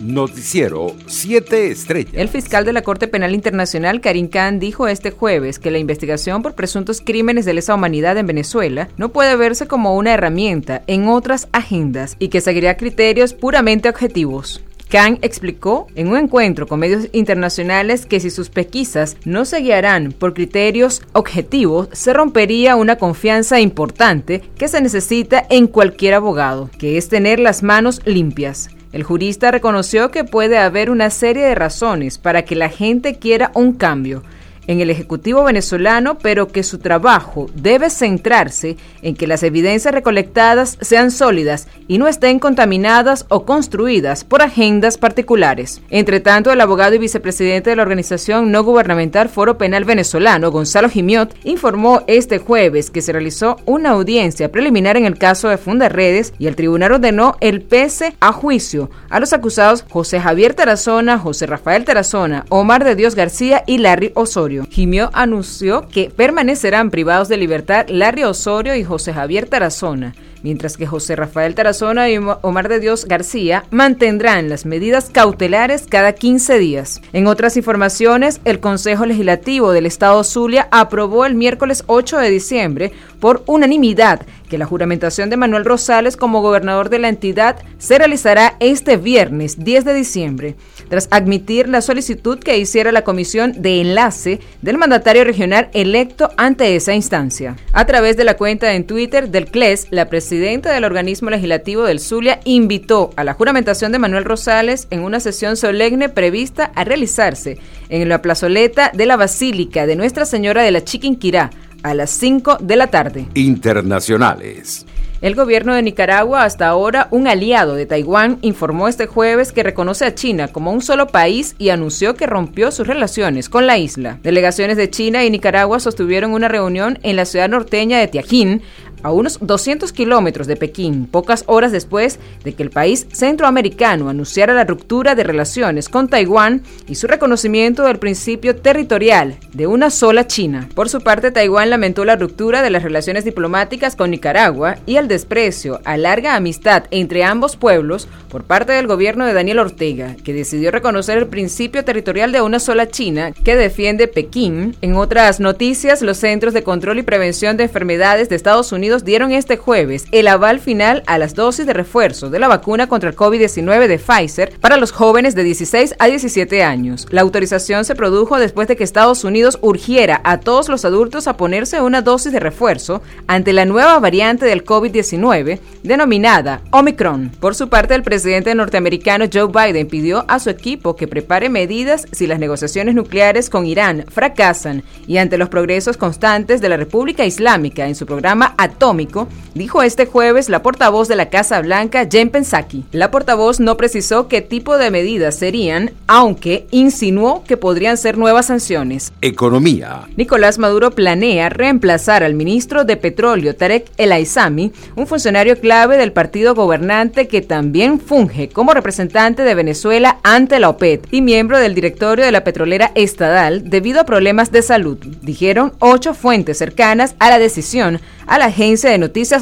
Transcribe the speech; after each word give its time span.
Noticiero 0.00 0.94
7 1.06 1.70
Estrellas. 1.70 2.14
El 2.14 2.28
fiscal 2.28 2.64
de 2.64 2.72
la 2.72 2.82
Corte 2.82 3.08
Penal 3.08 3.34
Internacional, 3.34 4.00
Karim 4.00 4.28
Khan, 4.28 4.58
dijo 4.58 4.88
este 4.88 5.10
jueves 5.10 5.58
que 5.58 5.70
la 5.70 5.78
investigación 5.78 6.42
por 6.42 6.54
presuntos 6.54 7.00
crímenes 7.00 7.44
de 7.44 7.54
lesa 7.54 7.74
humanidad 7.74 8.16
en 8.16 8.26
Venezuela 8.26 8.88
no 8.96 9.10
puede 9.10 9.36
verse 9.36 9.66
como 9.66 9.96
una 9.96 10.14
herramienta 10.14 10.82
en 10.86 11.08
otras 11.08 11.48
agendas 11.52 12.16
y 12.18 12.28
que 12.28 12.40
seguirá 12.40 12.76
criterios 12.76 13.34
puramente 13.34 13.88
objetivos. 13.88 14.62
Khan 14.90 15.18
explicó 15.22 15.86
en 15.94 16.08
un 16.08 16.16
encuentro 16.16 16.66
con 16.66 16.80
medios 16.80 17.06
internacionales 17.12 18.06
que 18.06 18.18
si 18.18 18.28
sus 18.28 18.50
pesquisas 18.50 19.16
no 19.24 19.44
se 19.44 19.60
guiarán 19.60 20.10
por 20.10 20.34
criterios 20.34 21.02
objetivos, 21.12 21.88
se 21.92 22.12
rompería 22.12 22.74
una 22.74 22.96
confianza 22.96 23.60
importante 23.60 24.42
que 24.58 24.66
se 24.66 24.80
necesita 24.80 25.46
en 25.48 25.68
cualquier 25.68 26.14
abogado, 26.14 26.70
que 26.76 26.98
es 26.98 27.08
tener 27.08 27.38
las 27.38 27.62
manos 27.62 28.00
limpias. 28.04 28.70
El 28.92 29.04
jurista 29.04 29.52
reconoció 29.52 30.10
que 30.10 30.24
puede 30.24 30.58
haber 30.58 30.90
una 30.90 31.10
serie 31.10 31.44
de 31.44 31.54
razones 31.54 32.18
para 32.18 32.44
que 32.44 32.56
la 32.56 32.68
gente 32.68 33.14
quiera 33.14 33.52
un 33.54 33.74
cambio, 33.74 34.24
en 34.70 34.80
el 34.80 34.88
Ejecutivo 34.88 35.42
venezolano, 35.42 36.16
pero 36.18 36.46
que 36.46 36.62
su 36.62 36.78
trabajo 36.78 37.50
debe 37.54 37.90
centrarse 37.90 38.76
en 39.02 39.16
que 39.16 39.26
las 39.26 39.42
evidencias 39.42 39.92
recolectadas 39.92 40.78
sean 40.80 41.10
sólidas 41.10 41.66
y 41.88 41.98
no 41.98 42.06
estén 42.06 42.38
contaminadas 42.38 43.26
o 43.30 43.44
construidas 43.44 44.22
por 44.22 44.42
agendas 44.42 44.96
particulares. 44.96 45.82
Entre 45.90 46.20
tanto, 46.20 46.52
el 46.52 46.60
abogado 46.60 46.94
y 46.94 46.98
vicepresidente 46.98 47.70
de 47.70 47.76
la 47.76 47.82
organización 47.82 48.52
no 48.52 48.62
gubernamental 48.62 49.28
Foro 49.28 49.58
Penal 49.58 49.84
Venezolano, 49.84 50.52
Gonzalo 50.52 50.88
Gimiot, 50.88 51.34
informó 51.42 52.04
este 52.06 52.38
jueves 52.38 52.92
que 52.92 53.02
se 53.02 53.12
realizó 53.12 53.56
una 53.66 53.90
audiencia 53.90 54.52
preliminar 54.52 54.96
en 54.96 55.04
el 55.04 55.18
caso 55.18 55.48
de 55.48 55.58
Funda 55.58 55.88
Redes 55.88 56.32
y 56.38 56.46
el 56.46 56.54
tribunal 56.54 56.92
ordenó 56.92 57.34
el 57.40 57.60
pese 57.62 58.14
a 58.20 58.30
juicio 58.30 58.88
a 59.08 59.18
los 59.18 59.32
acusados 59.32 59.84
José 59.90 60.20
Javier 60.20 60.54
Tarazona, 60.54 61.18
José 61.18 61.46
Rafael 61.46 61.84
Tarazona, 61.84 62.44
Omar 62.50 62.84
de 62.84 62.94
Dios 62.94 63.16
García 63.16 63.64
y 63.66 63.78
Larry 63.78 64.12
Osorio. 64.14 64.59
Osorio. 64.60 65.10
anunció 65.12 65.88
que 65.88 66.10
permanecerán 66.10 66.90
privados 66.90 67.28
de 67.28 67.36
libertad 67.36 67.86
Larry 67.88 68.24
Osorio 68.24 68.74
y 68.74 68.84
José 68.84 69.12
Javier 69.12 69.48
Tarazona, 69.48 70.14
mientras 70.42 70.76
que 70.76 70.86
José 70.86 71.16
Rafael 71.16 71.54
Tarazona 71.54 72.08
y 72.10 72.18
Omar 72.18 72.68
de 72.68 72.80
Dios 72.80 73.04
García 73.04 73.64
mantendrán 73.70 74.48
las 74.48 74.66
medidas 74.66 75.10
cautelares 75.10 75.86
cada 75.88 76.12
15 76.12 76.58
días. 76.58 77.00
En 77.12 77.26
otras 77.26 77.56
informaciones, 77.56 78.40
el 78.44 78.60
Consejo 78.60 79.06
Legislativo 79.06 79.72
del 79.72 79.86
Estado 79.86 80.22
Zulia 80.24 80.68
aprobó 80.70 81.26
el 81.26 81.34
miércoles 81.34 81.84
8 81.86 82.18
de 82.18 82.30
diciembre 82.30 82.92
por 83.20 83.42
unanimidad 83.46 84.22
que 84.50 84.58
la 84.58 84.66
juramentación 84.66 85.30
de 85.30 85.38
Manuel 85.38 85.64
Rosales 85.64 86.16
como 86.16 86.42
gobernador 86.42 86.90
de 86.90 86.98
la 86.98 87.08
entidad 87.08 87.56
se 87.78 87.96
realizará 87.96 88.56
este 88.60 88.98
viernes 88.98 89.64
10 89.64 89.84
de 89.86 89.94
diciembre, 89.94 90.56
tras 90.90 91.08
admitir 91.10 91.68
la 91.68 91.80
solicitud 91.80 92.38
que 92.38 92.58
hiciera 92.58 92.92
la 92.92 93.04
comisión 93.04 93.62
de 93.62 93.80
enlace 93.80 94.40
del 94.60 94.76
mandatario 94.76 95.24
regional 95.24 95.70
electo 95.72 96.30
ante 96.36 96.76
esa 96.76 96.92
instancia. 96.92 97.56
A 97.72 97.86
través 97.86 98.16
de 98.16 98.24
la 98.24 98.36
cuenta 98.36 98.74
en 98.74 98.84
Twitter 98.86 99.30
del 99.30 99.46
CLES, 99.46 99.86
la 99.90 100.10
presidenta 100.10 100.72
del 100.72 100.84
organismo 100.84 101.30
legislativo 101.30 101.84
del 101.84 102.00
Zulia 102.00 102.40
invitó 102.44 103.10
a 103.16 103.24
la 103.24 103.34
juramentación 103.34 103.92
de 103.92 104.00
Manuel 104.00 104.24
Rosales 104.24 104.88
en 104.90 105.00
una 105.00 105.20
sesión 105.20 105.56
solemne 105.56 106.08
prevista 106.08 106.72
a 106.74 106.82
realizarse 106.82 107.58
en 107.88 108.08
la 108.08 108.20
plazoleta 108.20 108.90
de 108.92 109.06
la 109.06 109.16
Basílica 109.16 109.86
de 109.86 109.94
Nuestra 109.94 110.24
Señora 110.24 110.62
de 110.62 110.72
la 110.72 110.82
Chiquinquirá 110.82 111.50
a 111.82 111.94
las 111.94 112.10
5 112.10 112.58
de 112.60 112.76
la 112.76 112.88
tarde. 112.88 113.26
Internacionales. 113.34 114.86
El 115.20 115.34
gobierno 115.34 115.74
de 115.74 115.82
Nicaragua, 115.82 116.44
hasta 116.44 116.66
ahora 116.66 117.06
un 117.10 117.28
aliado 117.28 117.74
de 117.74 117.84
Taiwán, 117.84 118.38
informó 118.40 118.88
este 118.88 119.06
jueves 119.06 119.52
que 119.52 119.62
reconoce 119.62 120.06
a 120.06 120.14
China 120.14 120.48
como 120.48 120.72
un 120.72 120.80
solo 120.80 121.08
país 121.08 121.56
y 121.58 121.68
anunció 121.68 122.14
que 122.14 122.26
rompió 122.26 122.70
sus 122.70 122.86
relaciones 122.86 123.50
con 123.50 123.66
la 123.66 123.76
isla. 123.76 124.18
Delegaciones 124.22 124.78
de 124.78 124.88
China 124.88 125.22
y 125.22 125.30
Nicaragua 125.30 125.78
sostuvieron 125.78 126.32
una 126.32 126.48
reunión 126.48 126.98
en 127.02 127.16
la 127.16 127.26
ciudad 127.26 127.50
norteña 127.50 127.98
de 127.98 128.08
Tiajín, 128.08 128.62
a 129.02 129.12
unos 129.12 129.38
200 129.40 129.92
kilómetros 129.92 130.46
de 130.46 130.56
Pekín, 130.56 131.06
pocas 131.06 131.44
horas 131.46 131.72
después 131.72 132.18
de 132.44 132.54
que 132.54 132.62
el 132.62 132.70
país 132.70 133.06
centroamericano 133.12 134.08
anunciara 134.08 134.54
la 134.54 134.64
ruptura 134.64 135.14
de 135.14 135.24
relaciones 135.24 135.88
con 135.88 136.08
Taiwán 136.08 136.62
y 136.88 136.94
su 136.94 137.06
reconocimiento 137.06 137.84
del 137.84 137.98
principio 137.98 138.56
territorial 138.56 139.36
de 139.52 139.66
una 139.66 139.90
sola 139.90 140.26
China. 140.26 140.68
Por 140.74 140.88
su 140.88 141.00
parte, 141.00 141.30
Taiwán 141.30 141.70
lamentó 141.70 142.04
la 142.04 142.16
ruptura 142.16 142.62
de 142.62 142.70
las 142.70 142.82
relaciones 142.82 143.24
diplomáticas 143.24 143.96
con 143.96 144.10
Nicaragua 144.10 144.76
y 144.86 144.96
el 144.96 145.08
desprecio 145.08 145.80
a 145.84 145.96
larga 145.96 146.36
amistad 146.36 146.84
entre 146.90 147.24
ambos 147.24 147.56
pueblos 147.56 148.08
por 148.30 148.44
parte 148.44 148.72
del 148.72 148.86
gobierno 148.86 149.26
de 149.26 149.32
Daniel 149.32 149.58
Ortega, 149.58 150.16
que 150.24 150.32
decidió 150.32 150.70
reconocer 150.70 151.18
el 151.18 151.26
principio 151.26 151.84
territorial 151.84 152.32
de 152.32 152.42
una 152.42 152.60
sola 152.60 152.88
China 152.88 153.32
que 153.32 153.56
defiende 153.56 154.08
Pekín. 154.08 154.76
En 154.80 154.94
otras 154.96 155.40
noticias, 155.40 156.02
los 156.02 156.18
Centros 156.18 156.54
de 156.54 156.62
Control 156.62 156.98
y 156.98 157.02
Prevención 157.02 157.56
de 157.56 157.64
Enfermedades 157.64 158.28
de 158.28 158.36
Estados 158.36 158.72
Unidos 158.72 158.89
dieron 158.98 159.32
este 159.32 159.56
jueves 159.56 160.04
el 160.10 160.28
aval 160.28 160.60
final 160.60 161.02
a 161.06 161.18
las 161.18 161.34
dosis 161.34 161.66
de 161.66 161.72
refuerzo 161.72 162.28
de 162.30 162.38
la 162.38 162.48
vacuna 162.48 162.88
contra 162.88 163.10
el 163.10 163.16
COVID-19 163.16 163.86
de 163.86 163.98
Pfizer 163.98 164.52
para 164.60 164.76
los 164.76 164.92
jóvenes 164.92 165.34
de 165.34 165.44
16 165.44 165.94
a 165.98 166.06
17 166.06 166.62
años. 166.62 167.06
La 167.10 167.20
autorización 167.20 167.84
se 167.84 167.94
produjo 167.94 168.38
después 168.38 168.68
de 168.68 168.76
que 168.76 168.84
Estados 168.84 169.24
Unidos 169.24 169.58
urgiera 169.62 170.20
a 170.24 170.40
todos 170.40 170.68
los 170.68 170.84
adultos 170.84 171.28
a 171.28 171.36
ponerse 171.36 171.80
una 171.80 172.02
dosis 172.02 172.32
de 172.32 172.40
refuerzo 172.40 173.02
ante 173.26 173.52
la 173.52 173.64
nueva 173.64 173.98
variante 174.00 174.46
del 174.46 174.64
COVID-19 174.64 175.60
denominada 175.82 176.62
Omicron. 176.70 177.30
Por 177.40 177.54
su 177.54 177.68
parte, 177.68 177.94
el 177.94 178.02
presidente 178.02 178.54
norteamericano 178.54 179.26
Joe 179.32 179.48
Biden 179.48 179.88
pidió 179.88 180.24
a 180.28 180.38
su 180.40 180.50
equipo 180.50 180.96
que 180.96 181.08
prepare 181.08 181.48
medidas 181.48 182.06
si 182.12 182.26
las 182.26 182.38
negociaciones 182.38 182.94
nucleares 182.94 183.50
con 183.50 183.66
Irán 183.66 184.04
fracasan 184.08 184.82
y 185.06 185.18
ante 185.18 185.38
los 185.38 185.48
progresos 185.48 185.96
constantes 185.96 186.60
de 186.60 186.68
la 186.68 186.76
República 186.76 187.24
Islámica 187.24 187.86
en 187.86 187.94
su 187.94 188.06
programa 188.06 188.54
atómico, 188.80 189.28
dijo 189.54 189.82
este 189.82 190.06
jueves 190.06 190.48
la 190.48 190.62
portavoz 190.62 191.08
de 191.08 191.16
la 191.16 191.30
Casa 191.30 191.60
Blanca, 191.60 192.06
Jen 192.10 192.30
Psaki. 192.30 192.84
La 192.92 193.10
portavoz 193.10 193.60
no 193.60 193.76
precisó 193.76 194.28
qué 194.28 194.40
tipo 194.40 194.78
de 194.78 194.90
medidas 194.90 195.36
serían, 195.36 195.92
aunque 196.06 196.66
insinuó 196.70 197.44
que 197.44 197.56
podrían 197.56 197.96
ser 197.96 198.18
nuevas 198.18 198.46
sanciones. 198.46 199.12
Economía. 199.20 200.08
Nicolás 200.16 200.58
Maduro 200.58 200.90
planea 200.92 201.48
reemplazar 201.48 202.22
al 202.22 202.34
ministro 202.34 202.84
de 202.84 202.96
Petróleo, 202.96 203.56
Tarek 203.56 203.90
El 203.96 204.12
Aizami, 204.12 204.72
un 204.96 205.06
funcionario 205.06 205.58
clave 205.58 205.96
del 205.96 206.12
partido 206.12 206.54
gobernante 206.54 207.28
que 207.28 207.42
también 207.42 208.00
funge 208.00 208.48
como 208.48 208.74
representante 208.74 209.42
de 209.42 209.54
Venezuela 209.54 210.18
ante 210.22 210.60
la 210.60 210.68
OPED 210.68 211.00
y 211.10 211.22
miembro 211.22 211.58
del 211.58 211.74
directorio 211.74 212.24
de 212.24 212.32
la 212.32 212.44
petrolera 212.44 212.92
estatal 212.94 213.68
debido 213.68 214.00
a 214.00 214.04
problemas 214.04 214.52
de 214.52 214.62
salud, 214.62 214.98
dijeron 215.22 215.72
ocho 215.78 216.14
fuentes 216.14 216.58
cercanas 216.58 217.14
a 217.18 217.30
la 217.30 217.38
decisión 217.38 218.00
a 218.30 218.38
la 218.38 218.46
agencia 218.46 218.90
de 218.90 218.98
noticias 218.98 219.39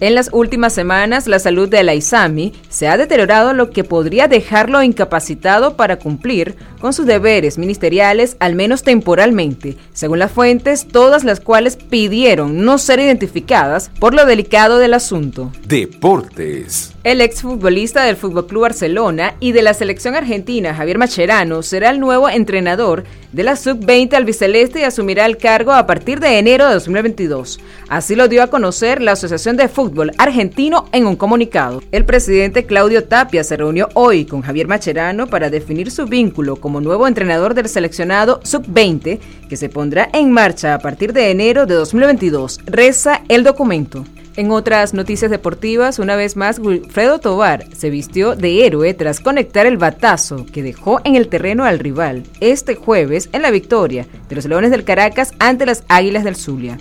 En 0.00 0.14
las 0.14 0.30
últimas 0.32 0.72
semanas, 0.72 1.26
la 1.26 1.38
salud 1.38 1.68
de 1.68 1.78
Aizami 1.78 2.52
se 2.68 2.88
ha 2.88 2.96
deteriorado, 2.96 3.52
lo 3.52 3.70
que 3.70 3.84
podría 3.84 4.28
dejarlo 4.28 4.82
incapacitado 4.82 5.76
para 5.76 5.98
cumplir 5.98 6.56
con 6.80 6.92
sus 6.92 7.06
deberes 7.06 7.58
ministeriales, 7.58 8.36
al 8.40 8.54
menos 8.54 8.82
temporalmente, 8.82 9.76
según 9.92 10.18
las 10.18 10.32
fuentes, 10.32 10.86
todas 10.88 11.24
las 11.24 11.40
cuales 11.40 11.76
pidieron 11.76 12.64
no 12.64 12.78
ser 12.78 13.00
identificadas 13.00 13.90
por 14.00 14.14
lo 14.14 14.26
delicado 14.26 14.78
del 14.78 14.94
asunto. 14.94 15.52
Deportes. 15.66 16.92
El 17.04 17.20
exfutbolista 17.20 18.04
del 18.04 18.14
Fútbol 18.14 18.46
Club 18.46 18.62
Barcelona 18.62 19.34
y 19.40 19.50
de 19.50 19.62
la 19.62 19.74
selección 19.74 20.14
argentina, 20.14 20.72
Javier 20.72 20.98
Macherano, 20.98 21.64
será 21.64 21.90
el 21.90 21.98
nuevo 21.98 22.28
entrenador 22.28 23.02
de 23.32 23.42
la 23.42 23.56
Sub-20 23.56 24.14
albiceleste 24.14 24.78
y 24.78 24.84
asumirá 24.84 25.26
el 25.26 25.36
cargo 25.36 25.72
a 25.72 25.84
partir 25.84 26.20
de 26.20 26.38
enero 26.38 26.68
de 26.68 26.74
2022. 26.74 27.58
Así 27.88 28.14
lo 28.14 28.28
dio 28.28 28.44
a 28.44 28.46
conocer 28.46 29.02
la 29.02 29.12
Asociación 29.12 29.56
de 29.56 29.66
Fútbol 29.66 30.12
Argentino 30.16 30.88
en 30.92 31.08
un 31.08 31.16
comunicado. 31.16 31.82
El 31.90 32.04
presidente 32.04 32.66
Claudio 32.66 33.02
Tapia 33.02 33.42
se 33.42 33.56
reunió 33.56 33.88
hoy 33.94 34.24
con 34.24 34.42
Javier 34.42 34.68
Macherano 34.68 35.26
para 35.26 35.50
definir 35.50 35.90
su 35.90 36.06
vínculo 36.06 36.54
como 36.54 36.80
nuevo 36.80 37.08
entrenador 37.08 37.54
del 37.54 37.68
seleccionado 37.68 38.38
Sub-20 38.44 39.18
que 39.48 39.56
se 39.56 39.68
pondrá 39.68 40.08
en 40.12 40.30
marcha 40.30 40.74
a 40.74 40.78
partir 40.78 41.12
de 41.12 41.32
enero 41.32 41.66
de 41.66 41.74
2022. 41.74 42.60
Reza 42.64 43.22
el 43.28 43.42
documento. 43.42 44.04
En 44.34 44.50
otras 44.50 44.94
noticias 44.94 45.30
deportivas, 45.30 45.98
una 45.98 46.16
vez 46.16 46.36
más, 46.36 46.58
Wilfredo 46.58 47.18
Tobar 47.18 47.66
se 47.76 47.90
vistió 47.90 48.34
de 48.34 48.64
héroe 48.64 48.94
tras 48.94 49.20
conectar 49.20 49.66
el 49.66 49.76
batazo 49.76 50.46
que 50.46 50.62
dejó 50.62 51.02
en 51.04 51.16
el 51.16 51.28
terreno 51.28 51.66
al 51.66 51.78
rival 51.78 52.22
este 52.40 52.74
jueves 52.74 53.28
en 53.32 53.42
la 53.42 53.50
victoria 53.50 54.06
de 54.30 54.34
los 54.34 54.46
Leones 54.46 54.70
del 54.70 54.84
Caracas 54.84 55.32
ante 55.38 55.66
las 55.66 55.84
Águilas 55.88 56.24
del 56.24 56.36
Zulia. 56.36 56.78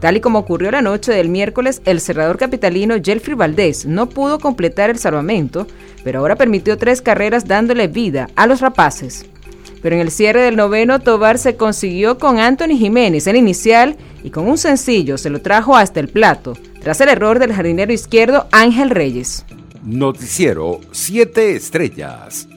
Tal 0.00 0.16
y 0.16 0.20
como 0.20 0.40
ocurrió 0.40 0.72
la 0.72 0.82
noche 0.82 1.12
del 1.12 1.28
miércoles, 1.28 1.80
el 1.84 2.00
cerrador 2.00 2.38
capitalino 2.38 2.96
Jelfri 3.00 3.34
Valdés 3.34 3.86
no 3.86 4.08
pudo 4.08 4.40
completar 4.40 4.90
el 4.90 4.98
salvamento, 4.98 5.68
pero 6.02 6.18
ahora 6.18 6.34
permitió 6.34 6.76
tres 6.76 7.02
carreras 7.02 7.46
dándole 7.46 7.86
vida 7.86 8.28
a 8.34 8.48
los 8.48 8.60
rapaces. 8.60 9.26
Pero 9.80 9.94
en 9.94 10.00
el 10.00 10.10
cierre 10.10 10.42
del 10.42 10.56
noveno, 10.56 10.98
Tobar 10.98 11.38
se 11.38 11.54
consiguió 11.54 12.18
con 12.18 12.40
Anthony 12.40 12.76
Jiménez 12.76 13.28
en 13.28 13.36
inicial 13.36 13.96
y 14.24 14.30
con 14.30 14.48
un 14.48 14.58
sencillo 14.58 15.18
se 15.18 15.30
lo 15.30 15.40
trajo 15.40 15.76
hasta 15.76 16.00
el 16.00 16.08
plato, 16.08 16.54
tras 16.82 17.00
el 17.00 17.08
error 17.08 17.38
del 17.38 17.52
jardinero 17.52 17.92
izquierdo 17.92 18.46
Ángel 18.52 18.90
Reyes. 18.90 19.44
Noticiero 19.82 20.80
7 20.92 21.54
Estrellas. 21.54 22.48